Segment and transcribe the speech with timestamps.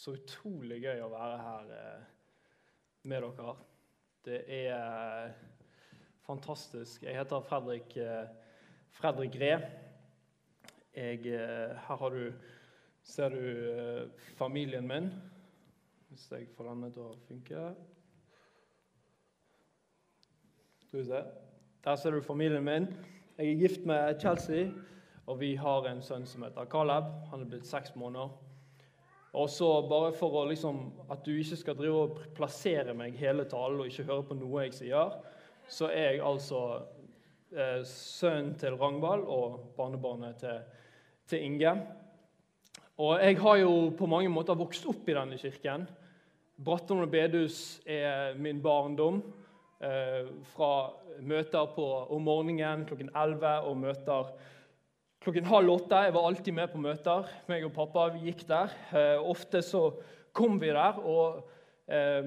[0.00, 2.04] Så utrolig gøy å være her eh,
[3.10, 3.52] med dere.
[4.24, 4.70] Det er
[5.26, 5.42] eh,
[6.24, 7.04] fantastisk.
[7.04, 8.30] Jeg heter Fredrik, eh,
[8.96, 9.58] Fredrik Ree.
[10.96, 12.32] Jeg, her har du,
[13.04, 14.08] ser du
[14.40, 15.12] familien min,
[16.08, 17.68] hvis jeg får denne til å funke.
[20.88, 21.24] Skal vi se.
[21.84, 22.88] Der ser du familien min.
[23.36, 24.70] Jeg er gift med Chelsea,
[25.26, 27.18] og vi har en sønn som heter Caleb.
[27.34, 28.48] Han er blitt seks måneder.
[29.32, 30.80] Og så bare for å liksom,
[31.12, 34.64] at du ikke skal drive og plassere meg hele talen og ikke høre på noe
[34.66, 35.14] jeg sier,
[35.70, 36.62] så er jeg altså
[37.54, 40.58] eh, sønnen til Rangvald og barnebarnet til,
[41.30, 41.76] til, Inge.
[42.98, 45.86] Og jeg har jo på mange måter vokst opp i denne kirken.
[46.60, 49.22] Bratton og Bedus er min barndom.
[49.80, 50.90] Eh, fra
[51.24, 54.34] møter på, om morgenen klokken 11 og møter
[55.20, 56.04] klokken halv åtte.
[56.06, 57.28] Jeg var alltid med på møter.
[57.48, 58.72] meg og pappa vi gikk der.
[58.92, 59.90] Eh, ofte så
[60.32, 61.50] kom vi der, og
[61.88, 62.24] eh,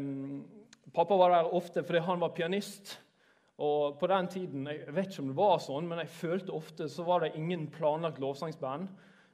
[0.94, 3.00] pappa var der ofte fordi han var pianist.
[3.58, 6.90] Og på den tiden, Jeg vet ikke om det var sånn, men jeg følte ofte
[6.90, 8.88] så var det ingen planlagt lovsangsband.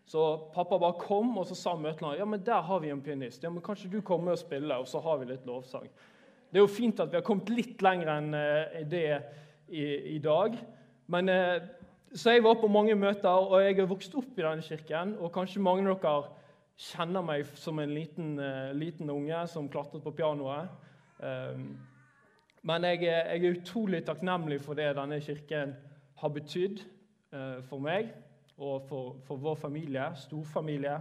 [0.06, 3.44] Så pappa bare kom, og så sa møtene ja, men der har vi en pianist.
[3.44, 5.88] Ja, men Kanskje du kommer og spiller, og så har vi litt lovsang.
[6.50, 9.22] Det er jo fint at vi har kommet litt lenger enn eh, det
[9.68, 10.56] i, i dag.
[11.08, 11.62] Men eh,
[12.16, 15.16] så jeg var på mange møter, og jeg har vokst opp i denne kirken.
[15.22, 16.30] Og kanskje mange av dere
[16.80, 20.72] kjenner meg som en liten, uh, liten unge som klatret på pianoet.
[21.20, 21.76] Um,
[22.66, 25.76] men jeg, jeg, er utrolig takknemlig for det denne kirken
[26.20, 26.82] har betydd
[27.36, 28.10] uh, for meg
[28.58, 30.98] og for, for, vår familie, storfamilie.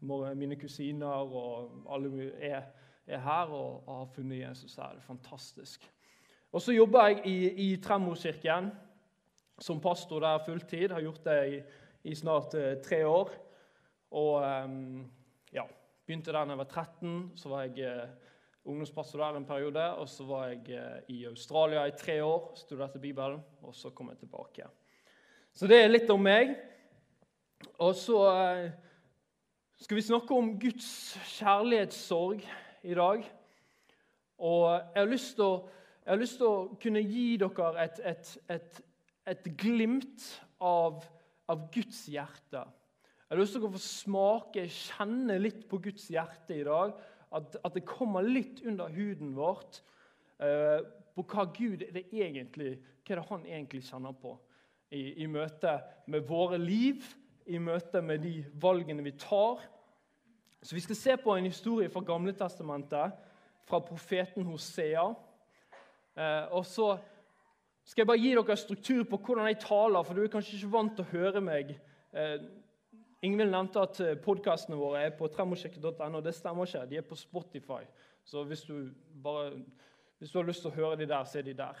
[0.00, 2.68] Mine kusiner og alle er,
[3.06, 4.92] er her og har funnet Jesus her.
[4.94, 5.88] Det er fantastisk.
[6.52, 7.38] Og så jobber jeg i,
[7.72, 8.70] i Tremorkirken
[9.58, 10.90] som pastor der fulltid.
[10.90, 11.60] Har gjort det i,
[12.10, 13.30] i snart eh, tre år.
[14.10, 14.72] Og eh,
[15.52, 15.64] ja,
[16.06, 17.14] begynte der da jeg var 13.
[17.36, 18.08] Så var jeg eh,
[18.64, 19.84] ungdomspastor der en periode.
[19.96, 24.18] Og så var jeg i Australia i tre år, studerte Bibelen, og så kom jeg
[24.18, 24.68] tilbake.
[25.52, 26.54] Så det er litt om meg.
[27.82, 28.18] Og så
[29.80, 32.44] skal vi snakke om Guds kjærlighetssorg
[32.82, 33.24] i dag.
[34.38, 34.64] Og
[34.94, 38.80] jeg har lyst til å, lyst til å kunne gi dere et, et, et
[39.28, 40.24] et glimt
[40.60, 41.04] av,
[41.48, 42.64] av Guds hjerte.
[43.28, 46.94] Jeg har lyst til å få smake, kjenne litt på Guds hjerte i dag.
[47.28, 49.82] At, at det kommer litt under huden vårt
[50.40, 50.80] eh,
[51.12, 54.32] på hva Gud er det egentlig, hva er det han egentlig kjenner på
[54.96, 55.74] i, i møte
[56.08, 57.04] med våre liv,
[57.48, 59.60] i møte med de valgene vi tar.
[60.62, 63.12] Så Vi skal se på en historie fra Gamle Testamentet,
[63.68, 65.04] fra profeten Hosea.
[66.16, 66.94] Eh, og så
[67.88, 70.72] skal jeg bare gi dere struktur på hvordan jeg taler, for du er kanskje ikke
[70.74, 71.70] vant til å høre meg.
[72.12, 72.34] Eh,
[73.24, 76.20] Ingvild nevnte at eh, podkastene våre er på tremosjekket.no.
[76.22, 76.84] Det stemmer ikke.
[76.90, 77.80] De er på Spotify.
[78.28, 78.90] Så hvis du,
[79.24, 79.54] bare,
[80.20, 81.80] hvis du har lyst til å høre de der, så er de der.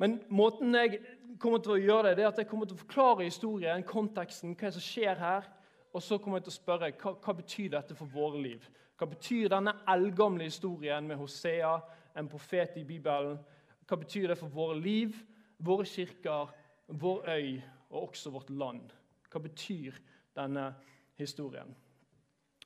[0.00, 1.00] Men måten jeg
[1.40, 4.52] kommer til å gjøre det, det er at jeg kommer til å forklare historien, konteksten,
[4.60, 5.48] hva som skjer her.
[5.96, 8.68] Og så kommer jeg til å spørre hva, hva betyr dette for våre liv.
[9.00, 11.78] Hva betyr denne eldgamle historien med Hosea,
[12.12, 13.40] en profet i Bibelen?
[13.88, 15.16] Hva betyr det for våre liv?
[15.60, 16.50] Våre kirker,
[16.88, 17.60] vår øy
[17.90, 18.90] og også vårt land.
[19.30, 19.96] Hva betyr
[20.36, 20.74] denne
[21.18, 21.76] historien?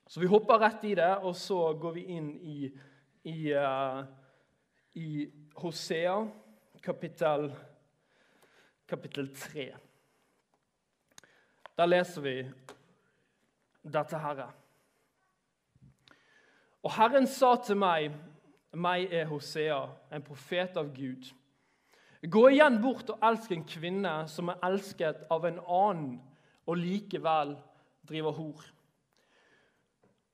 [0.06, 2.59] Så Vi hopper rett i det, og så går vi inn i,
[3.25, 4.05] i, uh,
[4.94, 6.27] i Hosea,
[6.82, 7.49] kapittel,
[8.88, 9.71] kapittel 3.
[11.76, 12.37] Der leser vi
[13.82, 14.50] dette herre.
[16.84, 18.12] Og Herren sa til meg,
[18.76, 19.81] meg er Hosea,
[20.12, 21.31] en profet av Gud.
[22.31, 26.15] Gå igjen bort og elsk en kvinne som er elsket av en annen,
[26.65, 27.53] og likevel
[28.09, 28.62] driver hor.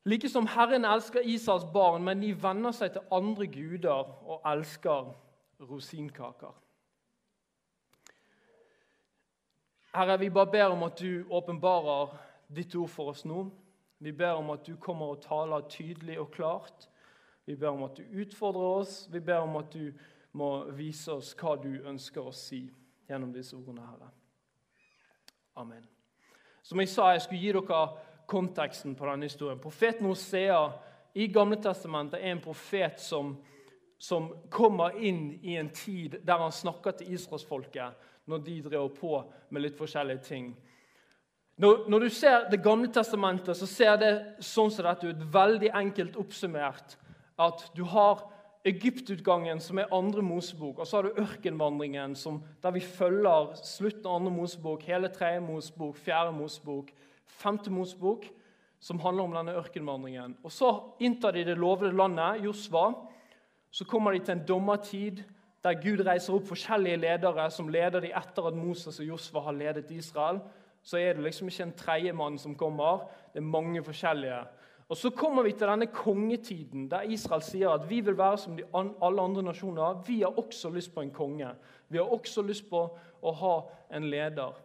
[0.06, 5.11] Like som Herren elsker Israels barn, men de venner seg til andre guder og elsker
[5.67, 6.55] rosinkaker.
[9.91, 12.15] Herre, vi bare ber om at du åpenbarer
[12.55, 13.49] ditt ord for oss nå.
[13.99, 16.86] Vi ber om at du kommer og taler tydelig og klart.
[17.45, 19.09] Vi ber om at du utfordrer oss.
[19.10, 19.91] Vi ber om at du
[20.32, 22.62] må vise oss hva du ønsker å si
[23.09, 23.86] gjennom disse ordene.
[23.86, 24.10] Herre.
[25.59, 25.82] Amen.
[26.62, 27.82] Som jeg sa, jeg skulle gi dere
[28.30, 29.59] konteksten på denne historien.
[29.59, 30.60] Profeten Hosea
[31.18, 33.34] i Gamle Testamentet er en profet som,
[33.98, 39.16] som kommer inn i en tid der han snakker til israelsfolket når de drev på
[39.50, 40.53] med litt forskjellige ting.
[41.60, 45.26] Når, når, du ser Det gamle testamentet, så ser det sånn som dette ut.
[45.33, 46.94] Veldig enkelt oppsummert.
[47.36, 48.22] At du har
[48.65, 54.07] Egyptutgangen, som er andre Mosebok, og så har du ørkenvandringen, som, der vi følger slutten
[54.07, 56.92] av andre Mosebok, hele tredje Mosebok, fjerde Mosebok,
[57.27, 58.28] femte Mosebok.
[58.83, 60.39] som handler om denne ørkenvandringen.
[60.42, 60.71] Og Så
[61.01, 62.95] inntar de det lovede landet, Josva.
[63.71, 65.22] Så kommer de til en dommertid
[65.65, 69.53] der Gud reiser opp forskjellige ledere som leder de etter at Moses og Josva har
[69.53, 70.41] ledet Israel.
[70.83, 73.04] Så er det liksom ikke en tredjemann som kommer,
[73.34, 74.39] det er mange forskjellige.
[74.91, 78.57] Og Så kommer vi til denne kongetiden der Israel sier at vi vil være som
[78.75, 80.01] alle andre nasjoner.
[80.07, 81.53] Vi har også lyst på en konge.
[81.89, 82.81] Vi har også lyst på
[83.22, 83.53] å ha
[83.95, 84.57] en leder.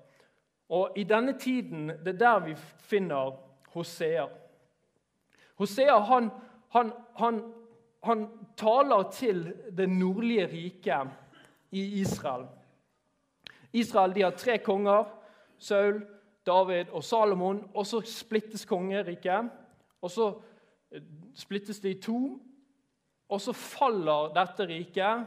[0.70, 2.56] Og I denne tiden det er der vi
[2.90, 3.36] finner
[3.76, 4.26] Hosea.
[5.62, 6.32] Hosea han,
[6.74, 6.90] han,
[7.22, 7.42] han,
[8.04, 8.26] han
[8.58, 9.44] taler til
[9.78, 11.14] det nordlige riket
[11.72, 12.48] i Israel.
[13.74, 15.06] Israel de har tre konger.
[15.60, 16.02] Saul,
[16.46, 17.62] David og Salomon.
[17.74, 19.54] Og så splittes kongeriket.
[20.06, 20.30] Og så
[20.94, 21.04] eh,
[21.38, 22.20] splittes det i to.
[23.26, 25.26] Og så faller dette riket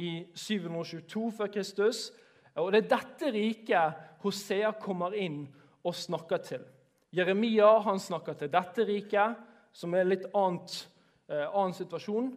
[0.00, 2.08] i 722 før Kristus.
[2.56, 5.44] Og det er dette riket Hosea kommer inn
[5.84, 6.64] og snakker til.
[7.14, 9.36] Jeremia han snakker til dette riket,
[9.74, 10.88] som er en litt annet,
[11.28, 12.32] eh, annen situasjon.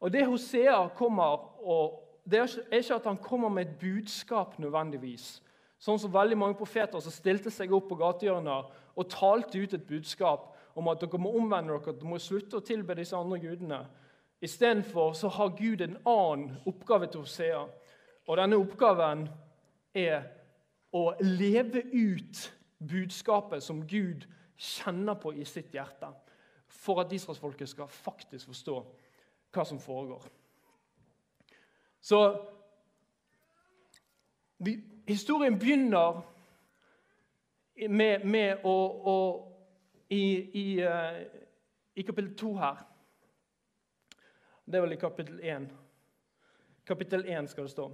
[0.00, 5.40] Og Det Hosea kommer og, det er ikke at han kommer med et budskap nødvendigvis.
[5.78, 9.86] Sånn som veldig mange profeter som stilte seg opp på gatehjørner og talte ut et
[9.86, 13.40] budskap om at dere må omvende dere, at dere må slutte å tilbe disse andre
[13.40, 13.80] gudene.
[14.44, 17.62] Istedenfor så har Gud en annen oppgave til Hosea.
[18.26, 19.24] Og denne oppgaven
[19.96, 20.26] er
[20.92, 22.42] å leve ut
[22.78, 24.26] budskapet som Gud
[24.56, 26.10] kjenner på i sitt hjerte,
[26.68, 28.76] for at israelsfolket skal faktisk forstå
[29.56, 30.28] hva som foregår.
[32.00, 32.20] Så
[34.58, 34.76] vi,
[35.08, 36.20] historien begynner
[37.88, 38.76] med, med å,
[39.12, 39.16] å
[40.08, 40.24] i,
[40.60, 41.22] i, uh,
[41.94, 42.82] i kapittel 2 her.
[44.66, 45.68] Det er vel i kapittel 1.
[46.86, 47.90] Kapittel 1 skal det stå.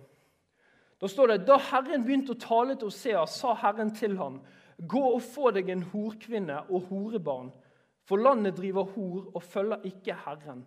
[1.01, 4.39] Da står det da Herren begynte å tale til Osea, sa Herren til ham,
[4.79, 7.51] gå og få deg en horkvinne og horebarn,
[8.07, 10.63] for landet driver hor og følger ikke Herren.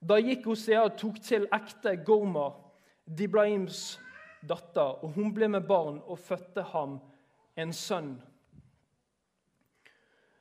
[0.00, 2.50] Da gikk Osea og tok til ekte Gorma,
[3.04, 3.98] Diblaims
[4.48, 6.98] datter, og hun ble med barn og fødte ham
[7.58, 8.14] en sønn.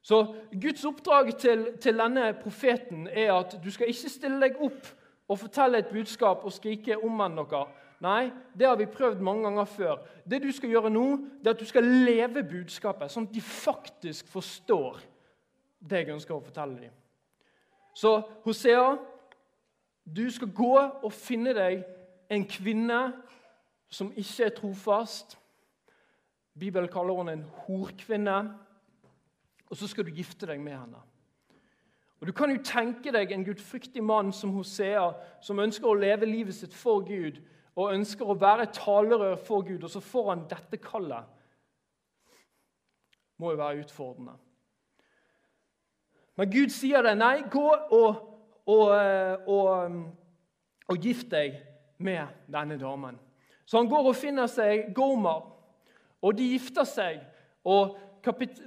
[0.08, 4.86] Så Guds oppdrag til, til, denne profeten er at du skal ikke stille deg opp
[5.28, 7.68] og fortelle et budskap og skrike 'omvend dere'.
[8.00, 9.96] Nei, det har vi prøvd mange ganger før.
[10.30, 13.42] Det du skal gjøre nå, det er at du skal leve budskapet, sånn at de
[13.42, 15.02] faktisk forstår
[15.90, 16.94] det jeg ønsker å fortelle dem.
[17.94, 18.96] Så Hosea,
[20.06, 21.84] du skal gå og finne deg
[22.30, 23.02] en kvinne
[23.90, 25.38] som ikke er trofast.
[26.60, 28.38] Bibelen kaller henne en horkvinne
[29.70, 31.04] og så skal du gifte deg med henne.
[32.20, 35.12] Og Du kan jo tenke deg en gudfryktig mann som Hosea,
[35.42, 37.38] som ønsker å leve livet sitt for Gud
[37.78, 41.28] og ønsker å være talerør for Gud, og så får han dette kallet.
[43.38, 44.34] Må jo være utfordrende.
[46.38, 47.14] Men Gud sier det.
[47.18, 48.24] Nei, gå og,
[48.66, 50.02] og, eh, og, um,
[50.90, 51.60] og gift deg
[52.02, 53.20] med denne damen.
[53.66, 55.46] Så han går og finner seg Gomer,
[56.22, 57.22] og de gifter seg.
[57.68, 57.98] Og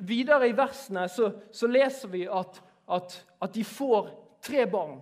[0.00, 4.10] videre i versene så, så leser vi at, at, at, de får
[4.42, 5.00] tre barn.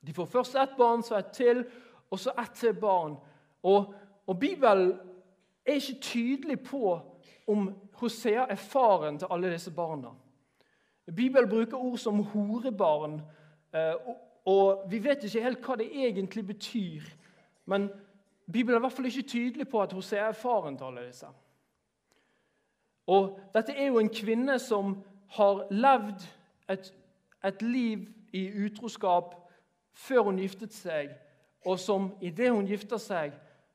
[0.00, 1.64] De får først ett barn, så ett til,
[2.10, 3.16] og så ett til barn.
[3.62, 3.94] Og,
[4.26, 4.94] og Bibelen
[5.66, 6.98] er ikke tydelig på
[7.46, 7.68] om
[8.00, 10.12] Hosea er faren til alle disse barna.
[11.06, 13.20] Bibelen bruker ord som horebarn,
[13.74, 13.94] eh,
[14.46, 17.02] og vi vet ikke helt hva det egentlig betyr.
[17.66, 17.88] Men
[18.52, 21.26] Bibelen er i hvert fall ikke tydelig på at Hosea er faren til alle disse.
[23.06, 24.96] Og Dette er jo en kvinne som
[25.36, 26.26] har levd
[26.70, 26.92] et,
[27.44, 29.34] et liv i utroskap
[29.96, 31.12] før hun giftet seg,
[31.66, 33.32] og som idet hun gifter seg,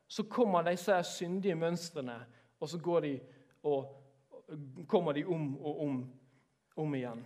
[0.07, 2.17] så kommer disse syndige mønstrene,
[2.59, 3.13] og så går de
[3.63, 3.87] og,
[4.87, 5.95] kommer de om og om,
[6.83, 7.23] om igjen.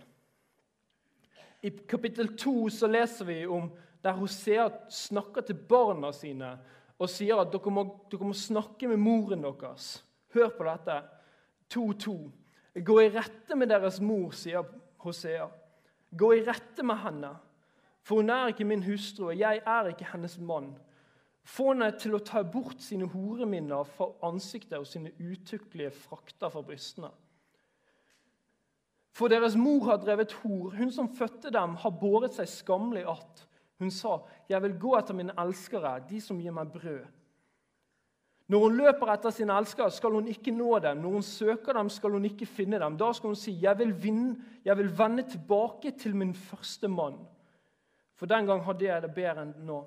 [1.62, 3.68] I kapittel 2 så leser vi om
[4.04, 6.52] der Hosea snakker til barna sine
[6.96, 9.96] og sier at dere må, dere må snakke med moren deres.
[10.34, 11.00] Hør på dette.
[11.74, 12.16] 2.2.
[12.84, 14.66] Gå i rette med deres mor, sier
[15.04, 15.48] Hosea.
[16.16, 17.32] Gå i rette med henne,
[18.06, 20.74] for hun er ikke min hustru, og jeg er ikke hennes mann.
[21.46, 26.62] Få henne til å ta bort sine horeminner fra ansiktet og sine utukkelige frakter fra
[26.66, 27.10] brystene.
[29.16, 30.74] For deres mor har drevet hor.
[30.76, 33.46] Hun som fødte dem, har båret seg skammelig att.
[33.78, 37.06] Hun sa, 'Jeg vil gå etter mine elskere, de som gir meg brød.'
[38.48, 41.00] Når hun løper etter sine elskere, skal hun ikke nå dem.
[41.02, 42.98] Når hun søker dem, skal hun ikke finne dem.
[42.98, 47.26] Da skal hun si, 'Jeg vil, vinne, jeg vil vende tilbake til min første mann.'
[48.14, 49.84] For den gang hadde jeg det bedre enn nå.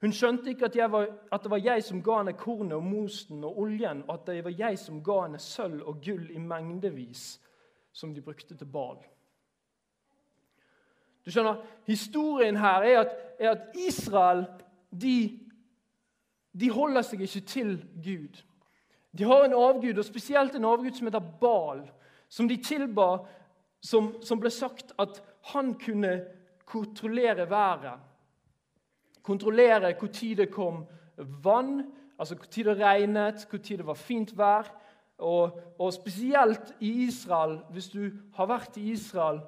[0.00, 3.44] Hun skjønte ikke at, var, at, det var jeg som ga henne kornet og mosten
[3.44, 7.40] og oljen, og at det var jeg som ga henne sølv og gull i mengdevis.
[7.96, 8.98] som de brukte til bal.
[11.24, 14.44] Du skjønner, Historien her er at, er at Israel
[14.92, 15.45] de,
[16.60, 17.72] de holder seg ikke til
[18.04, 18.42] Gud.
[19.18, 21.84] De har en avgud, og spesielt en avgud som heter Bal,
[22.28, 23.18] som de tilba,
[23.80, 25.20] som, som ble sagt at
[25.52, 26.18] han kunne
[26.66, 28.00] kontrollere været.
[29.22, 30.84] Kontrollere tid det kom
[31.42, 31.86] vann,
[32.18, 34.68] altså tid det regnet, tid det var fint vær.
[35.18, 39.40] Og, og, spesielt i Israel, hvis du har vært i Israel,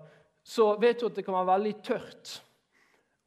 [0.43, 2.43] så vet du at det kan være veldig tørt.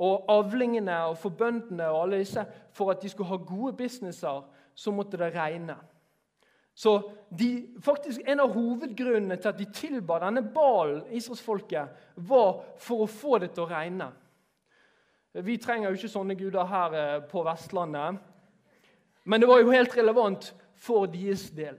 [0.01, 2.41] Og avlingene og for bøndene og alle disse,
[2.73, 4.41] for at de skulle ha gode businesser,
[4.75, 5.75] så måtte det regne.
[6.73, 6.95] Så
[7.29, 13.11] de, faktisk En av hovedgrunnene til at de tilba denne balen, israelsfolket, var for å
[13.11, 14.07] få det til å regne.
[15.33, 18.17] Vi trenger jo ikke sånne guder her eh, på Vestlandet.
[19.23, 21.77] Men det var jo helt relevant for deres del.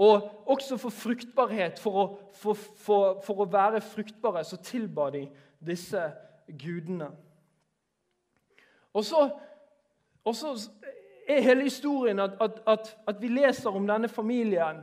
[0.00, 1.80] Og også for fruktbarhet.
[1.82, 2.04] For å,
[2.36, 2.54] for,
[2.84, 5.24] for, for å være fruktbare så tilba de
[5.58, 6.04] disse
[6.46, 7.10] gudene.
[8.94, 9.30] Og så,
[10.24, 10.70] og så
[11.28, 14.82] er hele historien at, at, at, at, vi leser om denne familien,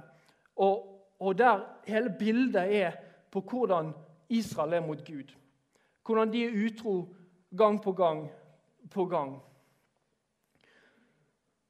[0.55, 2.91] og, og der hele bildet er
[3.31, 3.91] på hvordan
[4.29, 5.33] Israel er mot Gud.
[6.05, 7.13] Hvordan de er utro
[7.57, 8.29] gang på gang
[8.91, 9.41] på gang.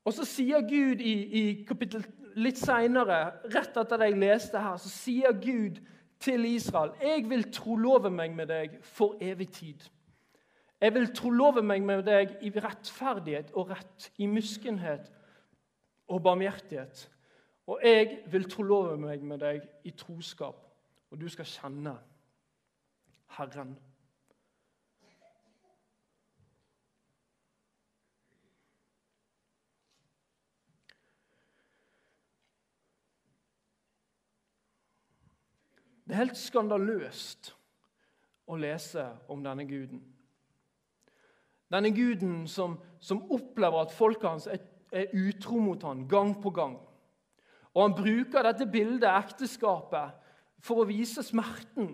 [0.06, 2.06] Og så sier Gud i, i kapittel
[2.38, 5.82] litt seinere, rett etter det jeg leste her, så sier Gud
[6.24, 9.88] til Israel Jeg vil trolove meg med deg for evig tid.
[10.82, 15.10] Jeg vil trolove meg med deg i rettferdighet og rett, i muskenhet
[16.08, 17.08] og barmhjertighet.
[17.68, 20.62] Og jeg vil trolove meg med deg i troskap,
[21.10, 21.98] og du skal kjenne
[23.40, 23.74] Herren.
[36.08, 37.50] Det er helt skandaløst
[38.48, 40.00] å lese om denne guden.
[41.72, 46.50] Denne guden som, som opplever at folket hans er, er utro mot ham gang på
[46.50, 46.78] gang.
[47.74, 50.16] Og Han bruker dette bildet, ekteskapet,
[50.64, 51.92] for å vise smerten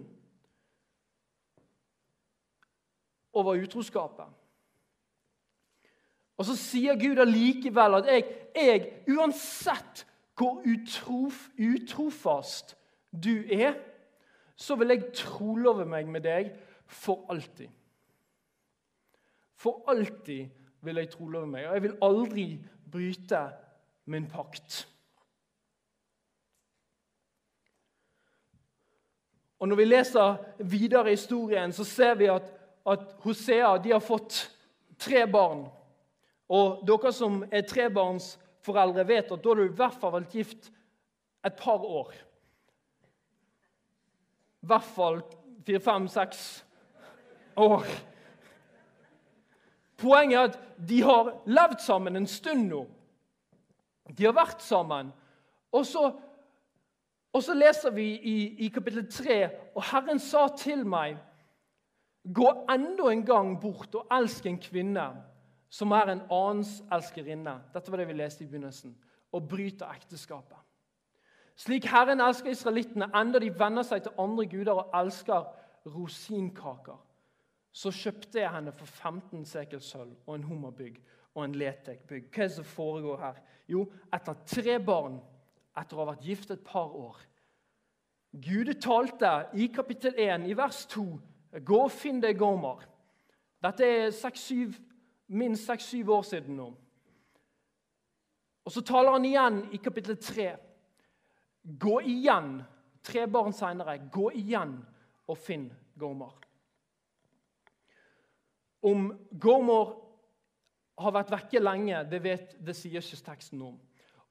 [3.34, 4.30] over utroskapet.
[6.38, 8.24] Og så sier Gud allikevel at jeg,
[8.56, 10.06] jeg, uansett
[10.38, 12.78] hvor utrof, utrofast
[13.12, 13.76] du er
[14.56, 16.52] så vil jeg trolove meg med deg
[16.88, 17.70] for alltid.
[19.64, 20.50] For alltid
[20.84, 22.48] vil jeg trolove meg, og jeg vil aldri
[22.92, 23.44] bryte
[24.12, 24.82] min pakt.
[29.64, 32.50] Og Når vi leser videre i historien, så ser vi at,
[32.86, 34.42] at Hosea har fått
[35.00, 35.64] tre barn.
[36.52, 40.68] Og dere som er trebarnsforeldre, vet at da har du i hvert fall vært gift
[41.48, 42.12] et par år
[44.64, 45.20] i hvert fall
[45.66, 46.64] fire, fem, seks
[47.60, 47.88] år.
[50.04, 52.84] Poenget er at de har levd sammen en stund nå.
[54.18, 55.14] De har vært sammen.
[55.72, 56.10] Og så,
[57.34, 59.38] og så leser vi i, i kapittel 3,
[59.76, 61.22] og Herren sa til meg
[62.24, 65.10] Gå enda en gang bort og elsk en kvinne
[65.74, 67.58] som er en annens elskerinne.
[67.74, 68.94] Dette var det vi leste i begynnelsen.
[69.34, 70.60] Og bryter ekteskapet.
[71.60, 75.50] Slik Herren elsker israelittene, enda de venner seg til andre guder og elsker
[75.86, 76.98] rosinkaker,
[77.74, 81.00] så kjøpte jeg henne for 15 sekel sølv og en hummerbygg
[81.34, 82.30] og en letekbygg.
[82.30, 83.40] Hva er det som foregår her?
[83.68, 85.18] Jo, etter tre barn,
[85.78, 87.18] etter å ha vært gift et par år
[88.34, 91.04] Gud talte i kapittel 1, i vers 2,
[91.62, 92.80] gå og finn deg Gomer.
[93.62, 94.74] Dette er 6, 7,
[95.38, 96.72] minst seks-syv år siden nå.
[98.66, 100.48] Og Så taler han igjen i kapittel 3.
[101.80, 102.64] Gå igjen,
[103.04, 104.80] tre barn seinere, gå igjen
[105.28, 106.43] og finn Gormor.
[108.84, 109.10] Om
[109.40, 109.94] Gormor
[111.00, 113.78] har vært vekke lenge, det, vet, det sier ikke teksten om.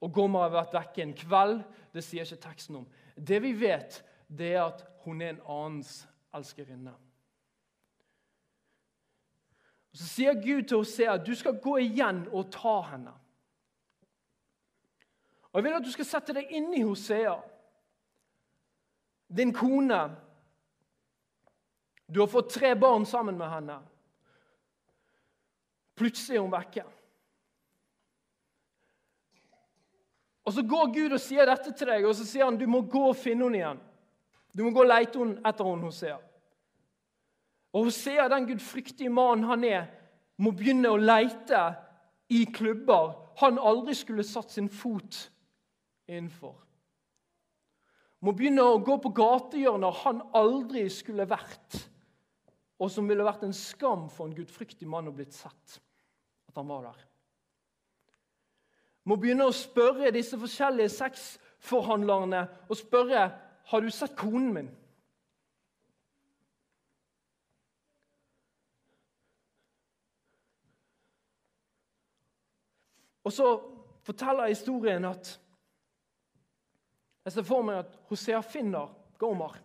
[0.03, 2.87] Og Gormor har vært vekke en kveld, det sier ikke teksten om.
[3.15, 6.03] Det vi vet, det er at hun er en annens
[6.35, 6.93] elskerinne.
[9.93, 13.13] Og Så sier Gud til Hosea at du skal gå igjen og ta henne.
[15.53, 17.35] Og Jeg vil at du skal sette deg inn i Hosea.
[19.29, 20.01] Din kone.
[22.09, 23.77] Du har fått tre barn sammen med henne.
[25.95, 26.83] Plutselig er hun vekke.
[30.43, 32.83] Og Så går Gud og sier dette til deg, og så sier han du må
[32.91, 33.81] gå og finne henne igjen.
[34.53, 36.17] Du må gå og lete etter henne, Hosea.
[37.73, 39.87] Og Hosea, den gudfryktige mannen han er,
[40.37, 41.61] må begynne å lete
[42.33, 45.29] i klubber han aldri skulle satt sin fot
[46.07, 46.55] innenfor.
[48.23, 51.79] må begynne å gå på gatehjørner han aldri skulle vært,
[52.83, 55.77] og som ville vært en skam for en gudfryktig mann å blitt sett
[56.49, 57.01] at han var der.
[59.07, 63.25] Må begynne å spørre disse forskjellige sexforhandlerne og spørre
[63.71, 64.71] har du sett konen min.
[73.23, 73.47] Og så
[74.03, 75.37] forteller historien at
[77.23, 79.55] jeg ser for meg at Hosea finner Gomer.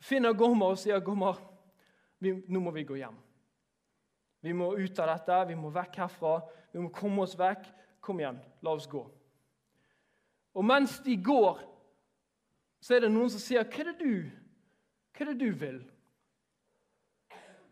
[0.00, 1.40] Finner Gomer og sier, 'Gomer,
[2.18, 3.18] vi, nå må vi gå hjem.'
[4.40, 6.36] Vi må ut av dette, vi må vekk herfra.
[6.72, 7.64] Vi må komme oss vekk.
[8.00, 9.02] Kom igjen, la oss gå.
[10.54, 11.58] Og mens de går,
[12.80, 14.30] så er det noen som sier, 'Hva er det du,
[15.12, 15.84] hva er det du vil?'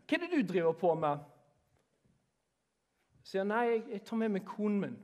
[0.06, 1.18] Hva er det du driver på med?
[3.26, 4.99] Sier nei, jeg, jeg tar med meg konen min.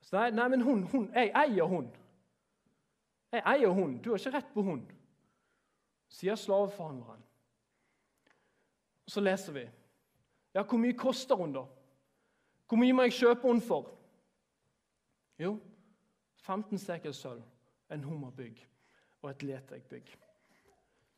[0.00, 1.90] Så nei, nei, men hun, hun, jeg eier hun.
[3.32, 3.98] Jeg eier hun.
[3.98, 4.80] Du har ikke rett på hun,
[6.10, 7.22] sier slaveforhandleren.
[9.06, 9.66] Så leser vi.
[10.54, 11.64] Ja, hvor mye koster hun, da?
[12.68, 13.90] Hvor mye må jeg kjøpe hun for?
[15.38, 15.56] Jo,
[16.42, 17.42] 15 sekel sølv,
[17.90, 18.58] en hummerbygg
[19.22, 20.12] og et letegbygg.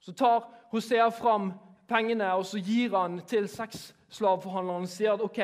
[0.00, 1.52] Så tar Hosea fram
[1.88, 5.40] pengene og så gir han til sexslaveforhandleren og sier at ok,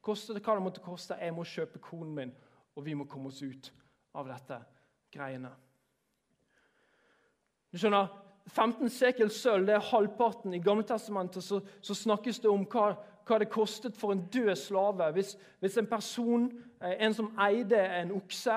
[0.00, 2.34] koste det hva det måtte koste, jeg må kjøpe konen min,
[2.76, 3.72] og vi må komme oss ut
[4.14, 4.60] av dette
[5.12, 5.50] greiene.
[7.76, 8.06] Du skjønner,
[8.48, 10.54] 15 sekel sølv det er halvparten.
[10.56, 12.86] I Gamletestamentet så, så snakkes det om hva,
[13.28, 15.10] hva, det kostet for en død slave.
[15.12, 16.46] Hvis, hvis en person,
[16.80, 18.54] eh, en som eide en okse,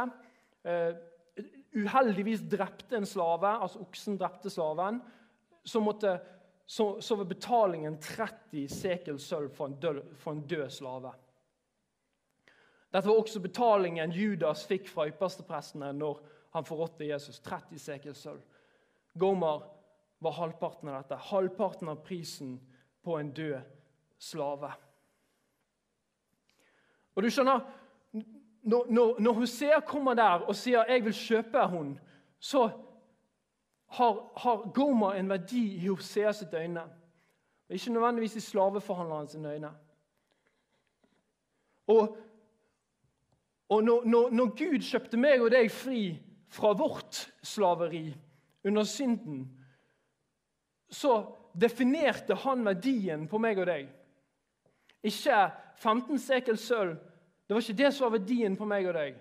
[0.69, 1.41] uh,
[1.75, 5.01] uheldigvis drepte en slave, altså oksen drepte slaven,
[5.67, 6.13] så måtte
[6.69, 9.73] så, var betalingen 30 sekel sølv for,
[10.21, 11.11] for en død slave.
[12.87, 16.23] Dette var også betalingen Judas fikk fra yppersteprestene når
[16.55, 17.41] han forrådte Jesus.
[17.43, 18.39] 30 sekel sølv.
[19.13, 19.63] Gomer
[20.19, 21.15] var halvparten av dette.
[21.15, 22.59] Halvparten av prisen
[23.03, 23.61] på en død
[24.19, 24.71] slave.
[27.15, 27.65] Og du skjønner,
[28.61, 31.99] Når, når, Hosea kommer der og sier 'jeg vil kjøpe henne',
[32.39, 32.69] så
[33.87, 36.83] har, har Gomer en verdi i Hosea sitt øyne.
[37.69, 39.71] Ikke nødvendigvis i slaveforhandleren sine øyne.
[41.87, 42.17] Og,
[43.69, 48.13] og når, når, når, Gud kjøpte meg og deg fri fra vårt slaveri
[48.63, 49.45] under synden,
[50.89, 53.89] så definerte han verdien på meg og deg.
[55.03, 55.39] Ikke
[55.79, 56.97] 15 sekel sølv.
[57.47, 59.15] Det var ikke det som var verdien på meg og deg.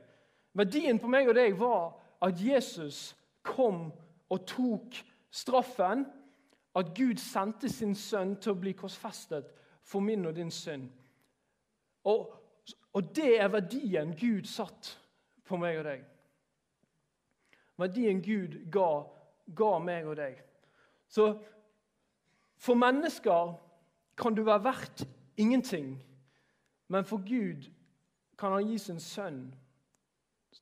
[0.58, 1.92] Verdien på meg og deg var
[2.24, 3.14] at Jesus
[3.46, 3.88] kom
[4.28, 4.98] og tok
[5.30, 6.06] straffen,
[6.76, 9.48] at Gud sendte sin sønn til å bli korsfestet
[9.82, 10.88] for min og din synd.
[12.04, 12.28] Og,
[12.92, 14.92] og det er verdien Gud satt
[15.48, 16.04] på meg og deg.
[17.78, 18.90] Verdien Gud ga,
[19.56, 20.40] ga meg og deg.
[21.08, 21.30] Så
[22.58, 23.54] for mennesker
[24.18, 25.06] kan du være verdt
[25.38, 25.94] ingenting,
[26.88, 27.68] men for Gud
[28.38, 29.46] kan han gi sin sønn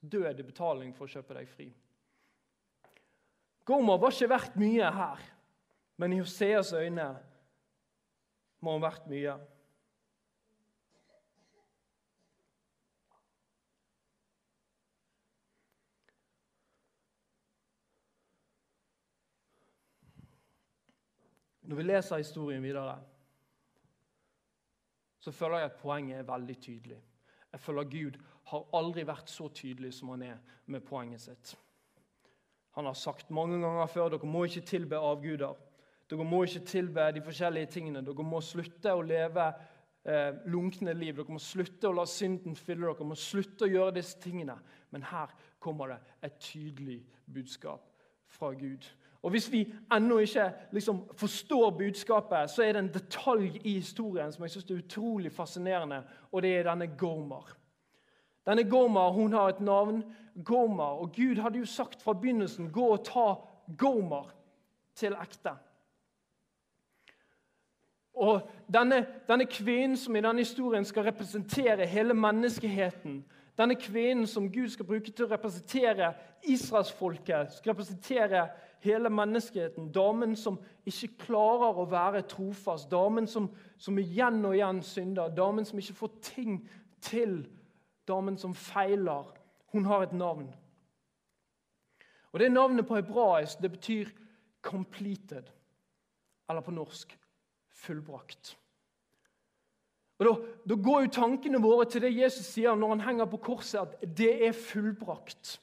[0.01, 1.67] død i betaling for å kjøpe deg fri.
[3.67, 5.23] Gomer var ikke verdt mye her,
[5.99, 7.09] men i Hoseas øyne
[8.63, 9.35] må han vært mye.
[21.67, 22.97] Når vi leser historien videre,
[25.19, 26.99] så føler jeg at poenget er veldig tydelig.
[27.53, 28.19] Jeg føler Gud
[28.51, 30.37] har aldri vært så tydelig som han er
[30.71, 31.57] med poenget sitt.
[32.77, 35.57] Han har sagt mange ganger før dere må ikke tilbe avguder.
[36.11, 38.05] Dere må ikke tilbe de forskjellige tingene.
[38.05, 39.47] Dere må slutte å leve
[40.05, 41.17] eh, lunkne liv.
[41.17, 42.99] Dere må slutte å la synden fylle dere.
[43.01, 44.59] Dere må slutte å gjøre disse tingene.
[44.95, 45.99] Men her kommer det
[46.29, 47.89] et tydelig budskap
[48.37, 48.87] fra Gud.
[49.27, 54.33] Og Hvis vi ennå ikke liksom, forstår budskapet, så er det en detalj i historien
[54.33, 57.57] som jeg synes er utrolig fascinerende, og det er denne Gomer.
[58.47, 60.05] Denne Gomer hun har et navn,
[60.45, 60.85] Gomer.
[61.03, 63.35] Og Gud hadde jo sagt fra begynnelsen gå og ta
[63.79, 64.31] Gomer
[64.95, 65.57] til ekte.
[68.15, 73.25] Og denne, denne kvinnen som i denne historien skal representere hele menneskeheten,
[73.59, 76.13] denne kvinnen som Gud skal bruke til å representere
[76.47, 78.47] israelsfolket, skal representere
[78.85, 84.83] hele menneskeheten, damen som ikke klarer å være trofast, damen som, som igjen og igjen
[84.83, 86.61] synder, damen som ikke får ting
[87.01, 87.41] til
[88.09, 89.33] damen som feiler,
[89.73, 90.49] hun har et navn.
[92.33, 94.09] Og Det navnet på hebraisk det betyr
[94.63, 95.51] 'completed',
[96.49, 97.19] eller på norsk
[97.71, 98.57] 'fullbrakt'.
[100.19, 100.33] Og da,
[100.69, 104.17] da, går jo tankene våre til det Jesus sier når han henger på korset, at
[104.19, 105.61] det er fullbrakt.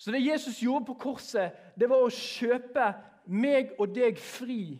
[0.00, 2.86] Så det Jesus gjorde på korset, det var å kjøpe
[3.28, 4.78] meg og deg fri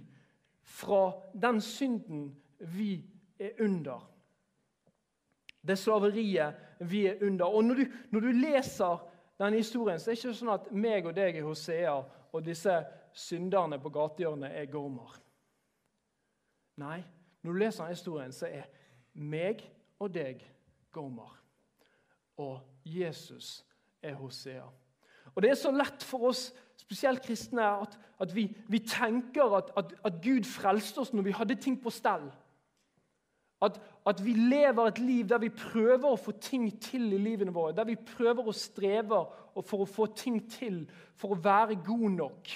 [0.64, 2.30] fra den synden
[2.72, 2.94] vi
[3.40, 4.06] er under.
[5.60, 7.52] Det slaveriet vi er under.
[7.52, 9.04] Og når du, når du leser
[9.40, 11.98] denne historien, så er det ikke sånn at meg og deg er Hosea,
[12.32, 12.78] og disse
[13.12, 15.18] synderne på gatehjørnet er Gormar.
[16.80, 17.02] Nei,
[17.42, 18.68] når du leser denne historien, så er
[19.12, 19.66] meg
[20.00, 20.40] og deg
[20.92, 21.36] Gomer.
[22.40, 23.60] Og Jesus
[24.02, 24.64] er Hosea.
[25.34, 29.70] Og Det er så lett for oss, spesielt kristne, at, at vi, vi, tenker at,
[29.76, 32.26] at, at, Gud frelste oss når vi hadde ting på stell.
[33.62, 33.76] At,
[34.08, 37.76] at, vi lever et liv der vi prøver å få ting til i livene våre.
[37.76, 39.22] Der vi prøver å streve
[39.60, 40.82] for å få ting til,
[41.14, 42.52] for å være god nok.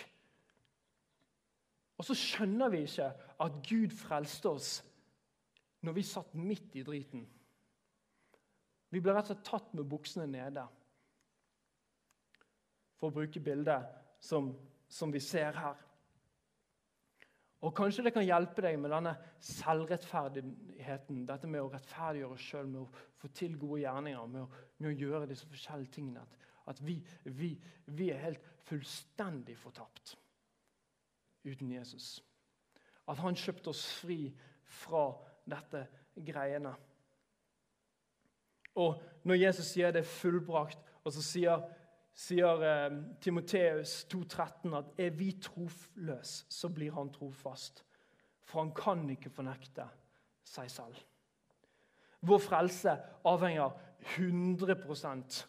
[1.99, 3.13] Og så skjønner vi ikke
[3.45, 4.71] at Gud frelste oss
[5.85, 7.27] når vi satt midt i driten.
[8.91, 10.65] Vi ble rett og slett tatt med buksene nede.
[13.01, 13.91] For å bruke bildet
[14.23, 14.53] som,
[14.89, 15.81] som vi ser her.
[17.65, 21.23] Og Kanskje det kan hjelpe deg med denne selvrettferdigheten.
[21.29, 24.91] Dette med å rettferdiggjøre oss sjøl, med å få til gode gjerninger, med å, med
[24.91, 26.25] å gjøre disse forskjellige tingene.
[26.25, 27.55] At, at vi, vi,
[27.87, 30.17] vi, er helt fullstendig fortapt
[31.45, 32.19] uten Jesus.
[33.09, 34.19] At han kjøpte oss fri
[34.83, 35.07] fra
[35.49, 35.87] dette
[36.21, 36.75] greiene.
[38.81, 41.65] Og Når Jesus sier det er fullbrakt, og så sier,
[42.15, 47.85] sier eh, Timoteus 2,13 at er vi trofløse, så blir han trofast.
[48.45, 49.87] For han kan ikke fornekte
[50.47, 51.01] seg selv.
[52.25, 52.95] Vår frelse
[53.29, 53.75] avhenger
[54.17, 55.41] 100%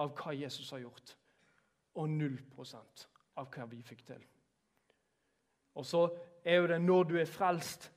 [0.00, 1.16] av hva Jesus har gjort,
[1.98, 3.08] og 0%
[3.40, 4.22] av hva vi fikk til.
[5.76, 6.06] Og så
[6.44, 7.90] er jo det når du er frelst,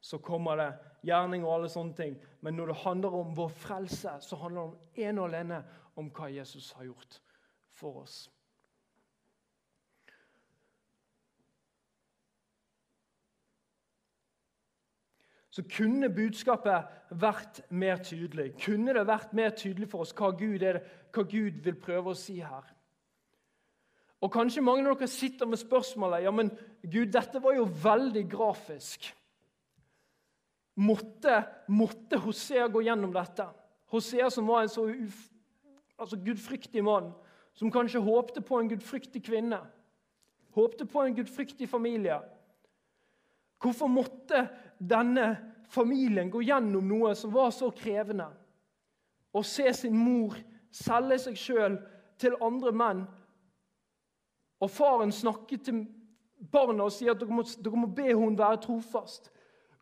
[0.00, 0.68] så kommer det
[1.06, 2.14] gjerning og alle sånne ting.
[2.40, 5.60] Men når det handler om vår frelse, så handler det om en og alene
[6.00, 7.20] om hva Jesus har gjort
[7.80, 8.28] for oss.
[15.50, 18.52] Så kunne budskapet vært mer tydelig.
[18.62, 20.78] Kunne det vært mer tydelig for oss hva Gud, er,
[21.10, 22.68] hva Gud vil prøve å si her?
[24.20, 26.52] Og Kanskje mange av dere sitter med spørsmålet ja, men
[26.84, 29.08] Gud, dette var jo veldig grafisk.
[30.80, 31.40] Måtte,
[31.72, 33.48] måtte Hosea gå gjennom dette?
[33.90, 35.24] Hosea som var en så uf,
[35.98, 37.10] altså gudfryktig mann,
[37.54, 39.60] som kanskje håpte på en gudfryktig kvinne,
[40.56, 42.20] håpte på en gudfryktig familie.
[43.60, 44.46] Hvorfor måtte
[44.78, 45.34] denne
[45.70, 48.30] familien gå gjennom noe som var så krevende?
[49.30, 50.38] Å se sin mor
[50.74, 51.76] selge seg sjøl
[52.20, 53.02] til andre menn
[54.60, 55.84] og faren snakker til
[56.52, 59.30] barna og sier at dere må, dere må be henne være trofast.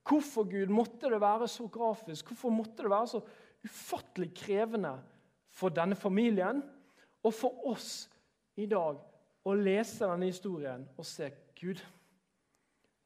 [0.09, 2.31] Hvorfor Gud, måtte det være så grafisk?
[2.31, 3.23] Hvorfor måtte det være så
[3.67, 4.95] ufattelig krevende
[5.51, 6.63] for denne familien
[7.29, 8.09] og for oss
[8.57, 8.99] i dag
[9.45, 11.81] å lese denne historien og se Gud,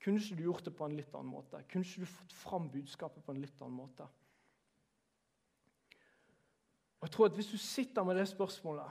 [0.03, 1.61] kunne ikke du gjort det på en litt annen måte?
[1.71, 4.07] Kunne ikke du fått fram budskapet på en litt annen måte?
[7.01, 8.91] Og jeg tror at Hvis du sitter med det spørsmålet,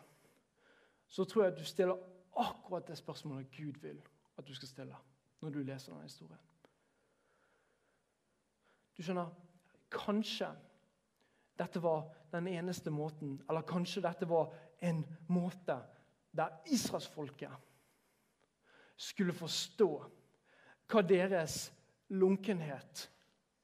[1.07, 1.99] så tror jeg at du stiller
[2.39, 4.01] akkurat det spørsmålet Gud vil
[4.37, 4.97] at du skal stille
[5.41, 6.39] når du leser denne historien.
[8.97, 9.31] Du skjønner,
[9.91, 10.47] Kanskje
[11.59, 15.77] dette var den eneste måten, eller kanskje dette var en måte
[16.31, 17.51] der israelsfolket
[18.95, 19.89] skulle forstå
[20.91, 21.71] hva deres
[22.11, 23.07] lunkenhet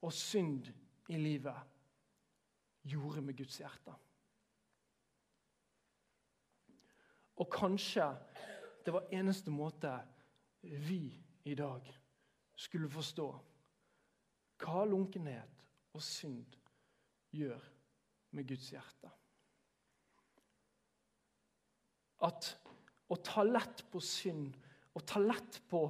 [0.01, 0.67] og synd
[1.09, 1.57] i livet
[2.87, 3.93] gjorde med Guds hjerte.
[7.37, 8.07] Og kanskje
[8.85, 9.91] det var eneste måte
[10.61, 11.11] vi
[11.43, 11.91] i dag
[12.55, 13.27] skulle forstå
[14.63, 16.55] hva lunkenhet og synd
[17.35, 17.61] gjør
[18.31, 19.11] med Guds hjerte.
[22.25, 22.51] At
[23.07, 24.55] å ta lett på synd,
[24.97, 25.85] å ta lett på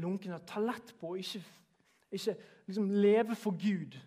[0.00, 1.42] lunkenhet, ta lett på å ikke,
[2.14, 3.98] ikke liksom leve for Gud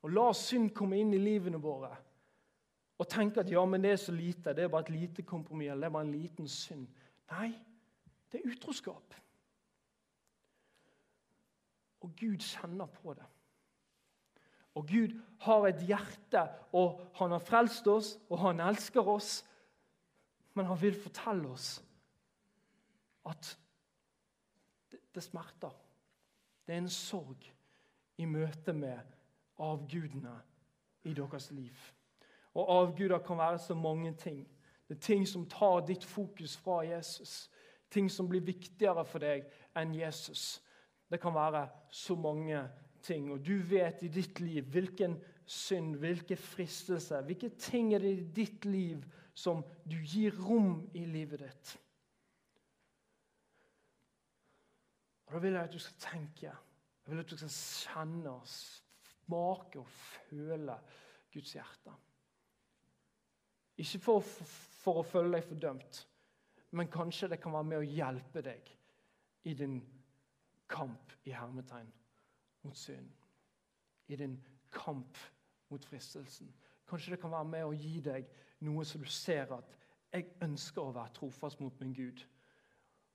[0.00, 1.90] og la synd komme inn i livene våre
[3.00, 5.72] og tenke at ja, men det er så lite, det er bare et lite kompromiss,
[5.72, 6.82] det er bare en liten synd.
[7.32, 7.54] Nei,
[8.28, 9.14] det er utroskap.
[12.04, 13.24] Og Gud kjenner på det.
[14.76, 15.16] Og Gud
[15.46, 16.44] har et hjerte,
[16.76, 19.40] og han har frelst oss, og han elsker oss.
[20.54, 21.78] Men han vil fortelle oss
[23.30, 23.52] at
[24.90, 25.74] det, det smerter.
[26.66, 27.46] Det er en sorg
[28.20, 28.98] i møte med
[29.60, 30.34] avgudene
[31.08, 31.76] i deres liv.
[32.54, 34.48] Og avguder kan være så mange ting.
[34.88, 37.50] Det er ting som tar ditt fokus fra Jesus.
[37.90, 39.46] Ting som blir viktigere for deg
[39.78, 40.60] enn Jesus.
[41.10, 42.64] Det kan være så mange
[43.02, 48.12] ting, og du vet i ditt liv hvilken synd, hvilke fristelser, hvilke ting er det
[48.12, 49.04] i ditt liv
[49.40, 51.72] som du gir rom i livet ditt.
[55.26, 59.78] Og Da vil jeg at du skal tenke, jeg vil at du skal kjenne smake
[59.80, 60.76] og føle
[61.32, 61.94] Guds hjerte.
[63.80, 64.20] Ikke for,
[64.82, 66.02] for å føle deg fordømt,
[66.76, 68.68] men kanskje det kan være med å hjelpe deg
[69.48, 69.78] i din
[70.70, 71.88] kamp i hermetegn
[72.66, 73.08] mot synd.
[74.10, 74.36] I din
[74.74, 75.18] kamp
[75.70, 76.50] mot fristelsen.
[76.90, 78.28] Kanskje det kan være med å gi deg
[78.60, 79.76] noe som du ser at
[80.12, 82.24] jeg ønsker å være trofast mot min Gud.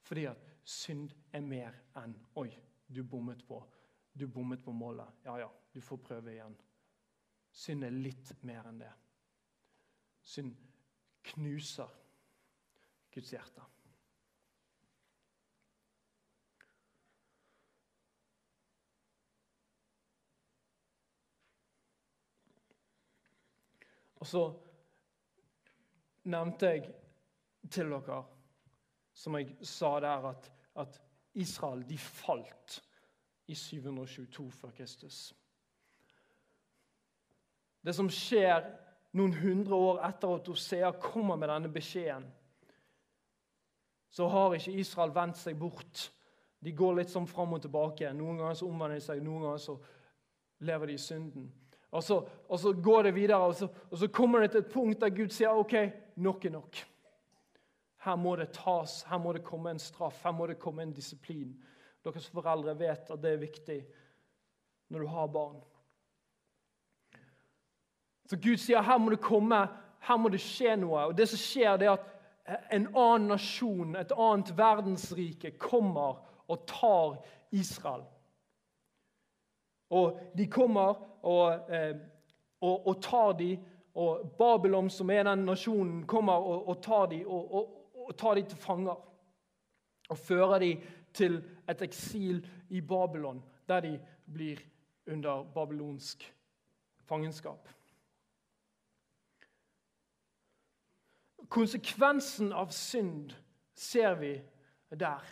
[0.05, 2.49] Fordi at synd er mer enn 'oi,
[2.87, 3.63] du bommet på'.
[4.19, 5.07] Du bommet på målet.
[5.25, 6.55] Ja, ja, du får prøve igjen.
[7.51, 8.91] Synd er litt mer enn det.
[10.23, 10.55] Synd
[11.23, 11.91] knuser
[13.11, 13.61] Guds hjerte.
[24.15, 24.64] Og så
[26.25, 26.89] nevnte jeg
[27.71, 28.21] til dere,
[29.15, 31.01] som jeg sa der, at, at
[31.33, 32.79] Israel de falt
[33.47, 35.33] i 722 før Kristus.
[37.85, 38.65] Det som skjer
[39.15, 42.25] noen hundre år etter at Osea kommer med denne beskjeden,
[44.15, 46.07] så har ikke Israel vendt seg bort.
[46.63, 48.09] De går litt sånn fram og tilbake.
[48.15, 49.75] Noen ganger så omvender de seg, noen ganger så
[50.65, 51.49] lever de i synden.
[51.95, 54.71] Og så, og så går det videre, og så, og så, kommer det til et
[54.71, 55.75] punkt der Gud sier OK,
[56.15, 56.81] nok er nok.
[58.05, 60.93] Her må det tas, her må det komme en straff, her må det komme en
[60.93, 61.55] disiplin.
[62.05, 63.79] Deres foreldre vet at det er viktig
[64.93, 65.61] når du har barn.
[68.29, 69.57] Så Gud sier her må det komme,
[70.05, 71.07] her må det skje noe.
[71.09, 72.11] Og det som skjer, det er at
[72.73, 77.17] en annen nasjon, et annet verdensrike, kommer og tar
[77.51, 78.05] Israel.
[79.89, 81.95] Og de kommer og, eh,
[82.61, 83.55] og, og tar de,
[83.95, 88.57] og Babylon, som er den nasjonen, kommer og, og tar de, og, tar de til
[88.57, 88.97] fanger.
[90.09, 90.71] Og fører de
[91.13, 93.99] til et eksil i Babylon, der de
[94.33, 94.59] blir
[95.07, 96.25] under babylonsk
[97.05, 97.69] fangenskap.
[101.49, 103.31] Konsekvensen av synd
[103.73, 104.33] ser vi
[104.89, 105.23] der.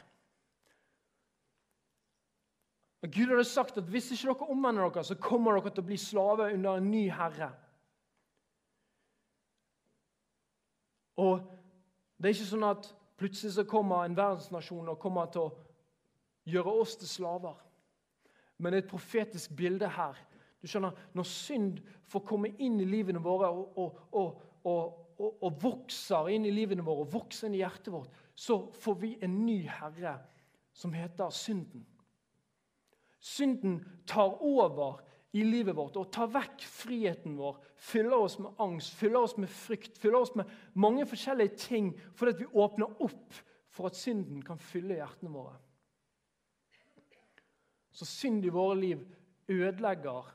[3.03, 5.99] Gud hadde sagt at hvis ikke dere omvender dere, så kommer dere til å bli
[5.99, 7.49] slave under en ny herre.
[11.17, 11.49] Og
[12.17, 12.85] Det er ikke sånn at
[13.19, 15.53] plutselig så kommer en verdensnasjon og kommer til å
[16.47, 17.57] gjøre oss til slaver.
[18.57, 20.15] Men det er et profetisk bilde her.
[20.61, 23.79] Du skjønner, Når synd får komme inn i livene våre og,
[24.15, 28.71] og, og, og vokser inn i livene våre og vokser inn i hjertet vårt, så
[28.71, 30.15] får vi en ny herre
[30.73, 31.83] som heter synden.
[33.19, 35.01] Synden tar over
[35.33, 39.49] i livet vårt og tar vekk friheten vår, fyller oss med angst, fyller oss med
[39.49, 43.39] frykt, fyller oss med mange forskjellige ting fordi vi åpner opp
[43.73, 45.55] for at synden kan fylle hjertene våre.
[47.93, 49.01] Så synd i våre liv
[49.49, 50.29] ødelegger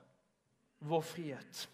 [0.90, 1.68] vår frihet.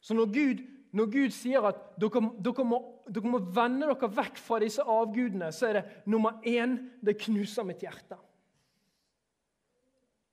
[0.00, 0.64] Så når Gud,
[0.96, 5.50] når Gud sier at dere, dere, må, dere må vende dere vekk fra disse avgudene,
[5.52, 8.16] så er det nummer én det knuser mitt hjerte.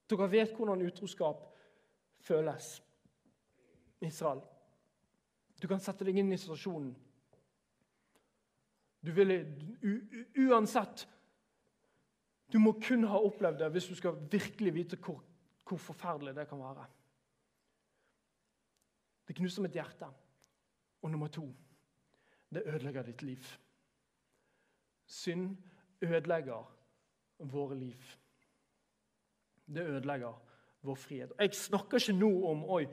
[0.09, 1.45] Dere vet hvordan utroskap
[2.21, 2.81] føles.
[4.05, 4.41] Israel.
[5.61, 6.91] Du kan sette deg inn i situasjonen.
[9.05, 9.37] Du ville
[10.47, 11.07] uansett
[12.53, 15.23] Du må kun ha opplevd det hvis du skal virkelig vite hvor,
[15.65, 16.85] hvor forferdelig det kan være.
[19.25, 20.07] Det knuser mitt hjerte.
[21.01, 21.47] Og nummer to
[22.53, 23.47] det ødelegger ditt liv.
[25.05, 25.57] Synd
[26.01, 26.69] ødelegger
[27.39, 28.05] våre liv.
[29.65, 30.41] Det ødelegger
[30.85, 31.33] vår frihet.
[31.39, 32.85] Jeg snakker ikke nå om oi,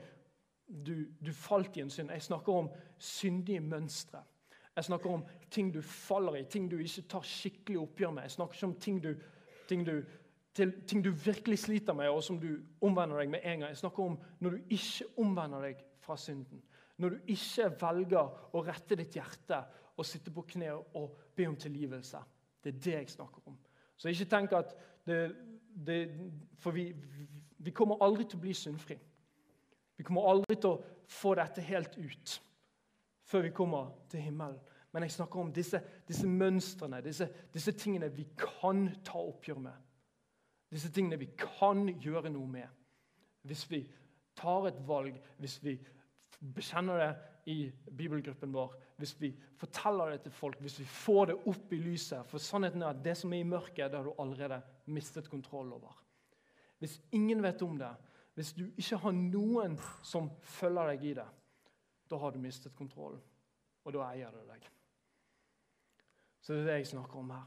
[0.67, 2.11] du, du falt i en synd.
[2.11, 4.23] Jeg snakker om syndige mønstre.
[4.75, 8.23] Jeg snakker om ting du faller i, ting du ikke tar skikkelig oppgjør med.
[8.23, 9.11] Jeg snakker ikke om ting du,
[9.69, 9.99] ting du,
[10.55, 13.69] til, ting du virkelig sliter med, og som du omvender deg med en gang.
[13.69, 16.63] Jeg snakker om når du ikke omvender deg fra synden.
[16.97, 19.61] Når du ikke velger å rette ditt hjerte
[19.97, 22.21] og sitte på kne og be om tilgivelse.
[22.63, 23.57] Det er det jeg snakker om.
[23.97, 24.73] Så ikke tenk at
[25.05, 25.19] det,
[25.73, 26.09] det,
[26.59, 26.93] For vi,
[27.57, 28.97] vi, kommer aldri til å bli syndfri.
[29.97, 32.39] Vi kommer aldri til å få dette helt ut
[33.23, 34.59] før vi kommer til himmelen.
[34.93, 39.89] Men jeg snakker om disse, disse mønstrene, disse, disse, tingene vi kan ta oppgjør med.
[40.73, 42.67] Disse tingene vi kan gjøre noe med.
[43.47, 43.81] Hvis vi
[44.37, 45.77] tar et valg, hvis vi
[46.53, 47.09] bekjenner det
[47.49, 47.57] i
[47.97, 52.29] bibelgruppen vår, hvis vi forteller det til folk, hvis vi får det opp i lyset
[52.29, 55.73] For sannheten er at det som er i mørket, det har du allerede mistet kontroll
[55.73, 55.99] over.
[56.79, 57.95] hvis ingen vet om det,
[58.33, 61.27] hvis du ikke har noen som følger deg i det,
[62.09, 63.21] da har du mistet kontrollen.
[63.83, 64.69] Og da eier det deg.
[66.41, 67.45] Så det er det jeg snakker om her.